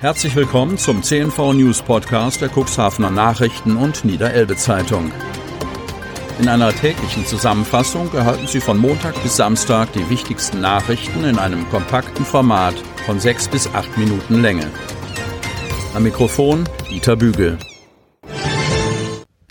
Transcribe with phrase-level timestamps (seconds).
[0.00, 5.12] Herzlich willkommen zum CNV News Podcast der Cuxhavener Nachrichten und Niederelbe Zeitung.
[6.38, 11.68] In einer täglichen Zusammenfassung erhalten Sie von Montag bis Samstag die wichtigsten Nachrichten in einem
[11.68, 12.74] kompakten Format
[13.04, 14.70] von sechs bis acht Minuten Länge.
[15.92, 17.58] Am Mikrofon Dieter Bügel.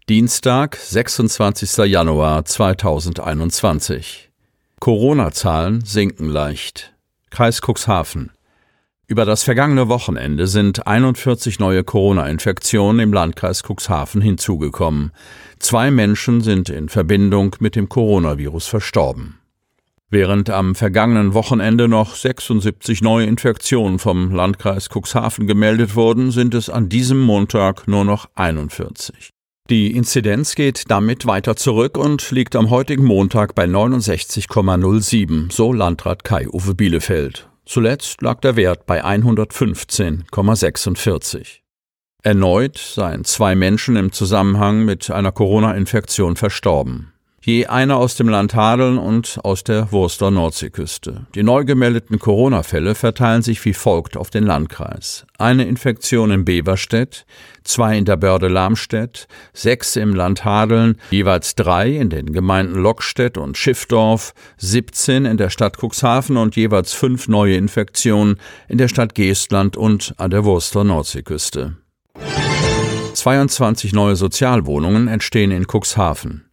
[0.10, 1.78] Dienstag, 26.
[1.86, 4.32] Januar 2021.
[4.80, 6.96] Corona-Zahlen sinken leicht.
[7.30, 8.32] Kreis Cuxhaven.
[9.10, 15.14] Über das vergangene Wochenende sind 41 neue Corona-Infektionen im Landkreis Cuxhaven hinzugekommen.
[15.58, 19.40] Zwei Menschen sind in Verbindung mit dem Coronavirus verstorben.
[20.12, 26.70] Während am vergangenen Wochenende noch 76 neue Infektionen vom Landkreis Cuxhaven gemeldet wurden, sind es
[26.70, 29.32] an diesem Montag nur noch 41.
[29.72, 36.24] Die Inzidenz geht damit weiter zurück und liegt am heutigen Montag bei 69,07, so Landrat
[36.24, 37.49] Kai-Uwe Bielefeld.
[37.70, 41.60] Zuletzt lag der Wert bei 115,46.
[42.24, 48.54] Erneut seien zwei Menschen im Zusammenhang mit einer Corona-Infektion verstorben je einer aus dem Land
[48.54, 51.28] Hadeln und aus der Wurster Nordseeküste.
[51.36, 55.26] Die neu gemeldeten Corona-Fälle verteilen sich wie folgt auf den Landkreis.
[55.38, 57.26] Eine Infektion in Beverstedt,
[57.64, 63.38] zwei in der Börde Lamstedt, sechs im Land Hadeln, jeweils drei in den Gemeinden Lockstedt
[63.38, 69.16] und Schiffdorf, 17 in der Stadt Cuxhaven und jeweils fünf neue Infektionen in der Stadt
[69.16, 71.78] Geestland und an der Wurster Nordseeküste.
[73.14, 76.49] 22 neue Sozialwohnungen entstehen in Cuxhaven.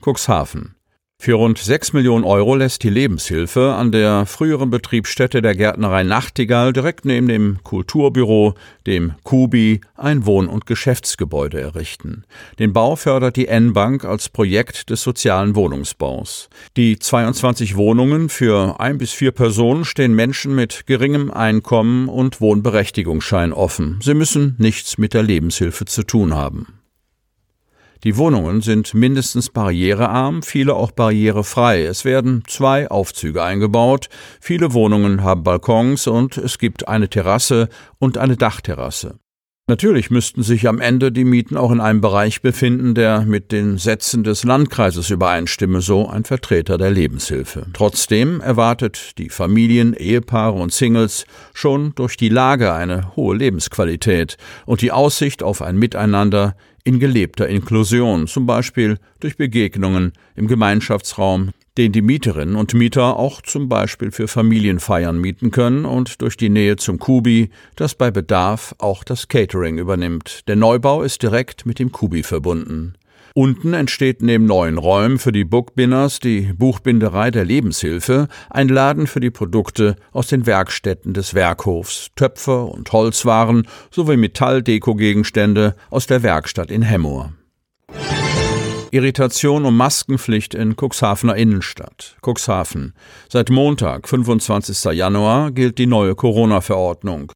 [0.00, 0.74] Cuxhaven.
[1.22, 6.72] Für rund 6 Millionen Euro lässt die Lebenshilfe an der früheren Betriebsstätte der Gärtnerei Nachtigall
[6.72, 8.54] direkt neben dem Kulturbüro,
[8.86, 12.24] dem Kubi, ein Wohn- und Geschäftsgebäude errichten.
[12.58, 16.48] Den Bau fördert die N-Bank als Projekt des sozialen Wohnungsbaus.
[16.78, 23.52] Die 22 Wohnungen für ein bis vier Personen stehen Menschen mit geringem Einkommen und Wohnberechtigungsschein
[23.52, 23.98] offen.
[24.02, 26.79] Sie müssen nichts mit der Lebenshilfe zu tun haben.
[28.02, 31.84] Die Wohnungen sind mindestens barrierearm, viele auch barrierefrei.
[31.84, 34.08] Es werden zwei Aufzüge eingebaut,
[34.40, 37.68] viele Wohnungen haben Balkons und es gibt eine Terrasse
[37.98, 39.18] und eine Dachterrasse.
[39.70, 43.78] Natürlich müssten sich am Ende die Mieten auch in einem Bereich befinden, der mit den
[43.78, 47.66] Sätzen des Landkreises übereinstimme, so ein Vertreter der Lebenshilfe.
[47.72, 51.24] Trotzdem erwartet die Familien, Ehepaare und Singles
[51.54, 57.48] schon durch die Lage eine hohe Lebensqualität und die Aussicht auf ein Miteinander in gelebter
[57.48, 64.10] Inklusion, zum Beispiel durch Begegnungen im Gemeinschaftsraum, den die Mieterinnen und Mieter auch zum Beispiel
[64.10, 69.28] für Familienfeiern mieten können und durch die Nähe zum Kubi, das bei Bedarf auch das
[69.28, 70.48] Catering übernimmt.
[70.48, 72.94] Der Neubau ist direkt mit dem Kubi verbunden.
[73.34, 79.20] Unten entsteht neben neuen Räumen für die Bookbinners die Buchbinderei der Lebenshilfe, ein Laden für
[79.20, 86.70] die Produkte aus den Werkstätten des Werkhofs, Töpfe und Holzwaren sowie Metalldeko-Gegenstände aus der Werkstatt
[86.70, 87.32] in Hemmoor.
[88.92, 92.16] Irritation um Maskenpflicht in Cuxhavener Innenstadt.
[92.22, 92.94] Cuxhaven.
[93.28, 94.92] Seit Montag, 25.
[94.96, 97.30] Januar, gilt die neue Corona-Verordnung.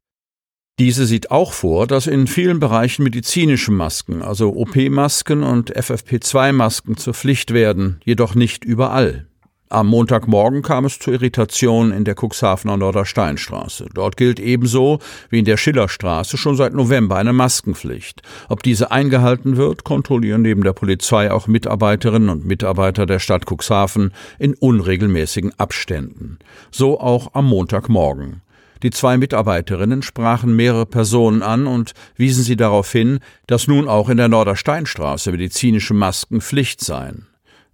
[0.77, 7.13] Diese sieht auch vor, dass in vielen Bereichen medizinische Masken, also OP-Masken und FFP2-Masken zur
[7.13, 9.25] Pflicht werden, jedoch nicht überall.
[9.69, 13.87] Am Montagmorgen kam es zu Irritationen in der Cuxhavener Nordersteinstraße.
[13.93, 14.99] Dort gilt ebenso
[15.29, 18.21] wie in der Schillerstraße schon seit November eine Maskenpflicht.
[18.49, 24.13] Ob diese eingehalten wird, kontrollieren neben der Polizei auch Mitarbeiterinnen und Mitarbeiter der Stadt Cuxhaven
[24.39, 26.37] in unregelmäßigen Abständen.
[26.69, 28.41] So auch am Montagmorgen.
[28.83, 34.09] Die zwei Mitarbeiterinnen sprachen mehrere Personen an und wiesen sie darauf hin, dass nun auch
[34.09, 37.27] in der Nordersteinstraße medizinische Masken Pflicht seien.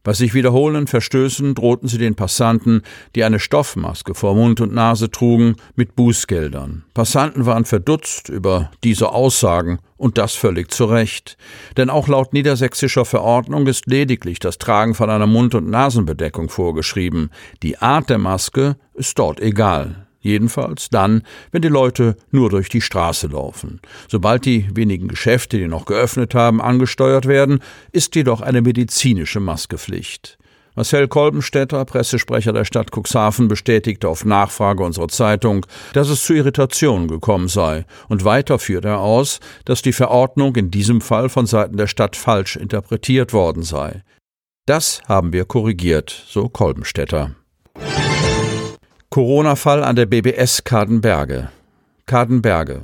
[0.04, 2.82] Bei sich wiederholenden Verstößen drohten sie den Passanten,
[3.16, 6.86] die eine Stoffmaske vor Mund und Nase trugen, mit Bußgeldern.
[6.96, 11.38] Passanten waren verdutzt über diese Aussagen und das völlig zu Recht.
[11.78, 17.30] Denn auch laut niedersächsischer Verordnung ist lediglich das Tragen von einer Mund- und Nasenbedeckung vorgeschrieben.
[17.62, 20.08] Die Art der Maske ist dort egal.
[20.22, 23.82] Jedenfalls dann, wenn die Leute nur durch die Straße laufen.
[24.08, 27.60] Sobald die wenigen Geschäfte, die noch geöffnet haben, angesteuert werden,
[27.92, 30.38] ist jedoch eine medizinische Maskepflicht.
[30.76, 37.10] Marcel Kolbenstädter, Pressesprecher der Stadt Cuxhaven, bestätigte auf Nachfrage unserer Zeitung, dass es zu Irritationen
[37.10, 41.76] gekommen sei, und weiter führt er aus, dass die Verordnung in diesem Fall von Seiten
[41.76, 44.04] der Stadt falsch interpretiert worden sei.
[44.66, 47.36] Das haben wir korrigiert, so Kolbenstädter.
[49.14, 51.50] Corona-Fall an der BBS Kadenberge.
[52.06, 52.84] Kadenberge.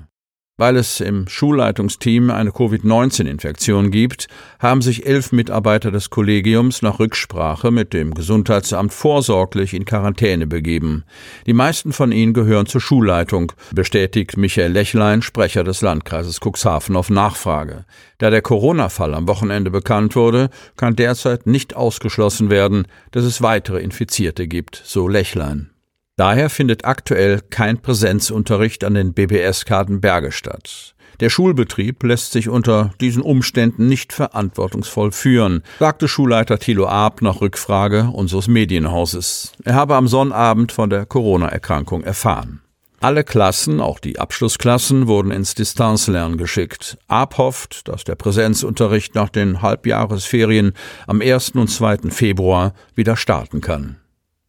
[0.58, 4.28] Weil es im Schulleitungsteam eine Covid-19-Infektion gibt,
[4.60, 11.06] haben sich elf Mitarbeiter des Kollegiums nach Rücksprache mit dem Gesundheitsamt vorsorglich in Quarantäne begeben.
[11.46, 17.10] Die meisten von ihnen gehören zur Schulleitung, bestätigt Michael Lechlein, Sprecher des Landkreises Cuxhaven auf
[17.10, 17.86] Nachfrage.
[18.18, 23.80] Da der Corona-Fall am Wochenende bekannt wurde, kann derzeit nicht ausgeschlossen werden, dass es weitere
[23.80, 25.70] Infizierte gibt, so Lechlein.
[26.18, 30.96] Daher findet aktuell kein Präsenzunterricht an den BBS-Karten Berge statt.
[31.20, 37.42] Der Schulbetrieb lässt sich unter diesen Umständen nicht verantwortungsvoll führen, sagte Schulleiter Thilo Arp nach
[37.42, 39.54] Rückfrage unseres Medienhauses.
[39.64, 42.62] Er habe am Sonnabend von der Corona-Erkrankung erfahren.
[43.00, 46.98] Alle Klassen, auch die Abschlussklassen, wurden ins Distanzlernen geschickt.
[47.08, 50.74] Arp hofft, dass der Präsenzunterricht nach den Halbjahresferien
[51.06, 51.52] am 1.
[51.52, 52.10] und 2.
[52.10, 53.98] Februar wieder starten kann.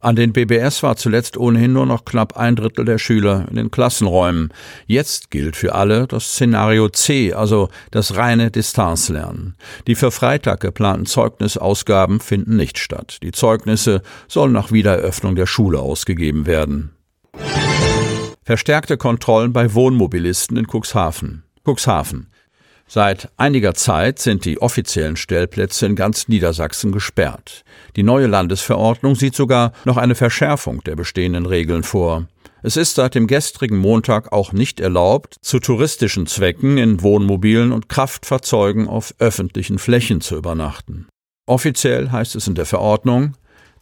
[0.01, 3.73] An den BBS war zuletzt ohnehin nur noch knapp ein Drittel der Schüler in den
[3.73, 4.53] Klassenräumen.
[4.87, 9.57] Jetzt gilt für alle das Szenario C, also das reine Distanzlernen.
[9.89, 13.19] Die für Freitag geplanten Zeugnisausgaben finden nicht statt.
[13.25, 16.91] Die Zeugnisse sollen nach Wiedereröffnung der Schule ausgegeben werden.
[18.45, 21.43] Verstärkte Kontrollen bei Wohnmobilisten in Cuxhaven.
[21.67, 22.29] Cuxhaven.
[22.91, 27.63] Seit einiger Zeit sind die offiziellen Stellplätze in ganz Niedersachsen gesperrt.
[27.97, 32.27] Die neue Landesverordnung sieht sogar noch eine Verschärfung der bestehenden Regeln vor.
[32.63, 37.91] Es ist seit dem gestrigen Montag auch nicht erlaubt, zu touristischen Zwecken in Wohnmobilen und
[37.91, 41.07] Kraftfahrzeugen auf öffentlichen Flächen zu übernachten.
[41.47, 43.35] Offiziell heißt es in der Verordnung,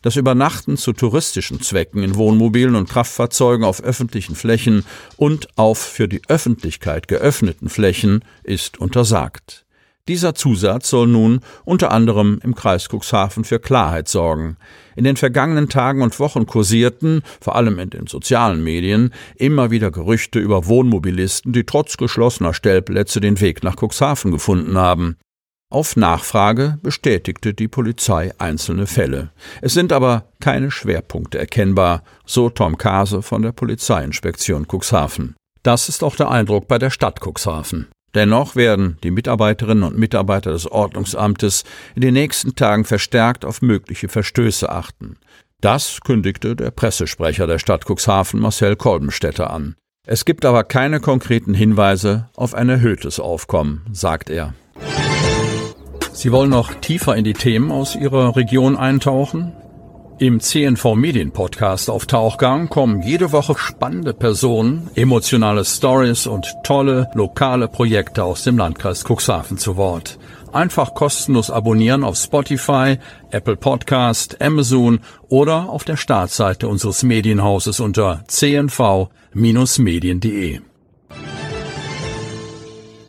[0.03, 4.85] das Übernachten zu touristischen Zwecken in Wohnmobilen und Kraftfahrzeugen auf öffentlichen Flächen
[5.17, 9.67] und auf für die Öffentlichkeit geöffneten Flächen ist untersagt.
[10.09, 14.57] Dieser Zusatz soll nun unter anderem im Kreis Cuxhaven für Klarheit sorgen.
[14.95, 19.91] In den vergangenen Tagen und Wochen kursierten, vor allem in den sozialen Medien, immer wieder
[19.91, 25.17] Gerüchte über Wohnmobilisten, die trotz geschlossener Stellplätze den Weg nach Cuxhaven gefunden haben.
[25.69, 29.31] Auf Nachfrage bestätigte die Polizei einzelne Fälle.
[29.61, 35.35] Es sind aber keine Schwerpunkte erkennbar, so Tom Kase von der Polizeiinspektion Cuxhaven.
[35.65, 37.89] Das ist auch der Eindruck bei der Stadt Cuxhaven.
[38.15, 41.65] Dennoch werden die Mitarbeiterinnen und Mitarbeiter des Ordnungsamtes
[41.97, 45.19] in den nächsten Tagen verstärkt auf mögliche Verstöße achten.
[45.61, 49.75] Das kündigte der Pressesprecher der Stadt Cuxhaven Marcel Kolbenstädter an.
[50.07, 54.55] Es gibt aber keine konkreten Hinweise auf ein erhöhtes Aufkommen, sagt er.
[56.17, 59.53] Sie wollen noch tiefer in die Themen aus Ihrer Region eintauchen?
[60.19, 67.11] Im CNV Medien Podcast auf Tauchgang kommen jede Woche spannende Personen, emotionale Stories und tolle
[67.13, 70.19] lokale Projekte aus dem Landkreis Cuxhaven zu Wort.
[70.55, 72.97] Einfach kostenlos abonnieren auf Spotify,
[73.31, 80.61] Apple Podcast, Amazon oder auf der Startseite unseres Medienhauses unter cnv-medien.de.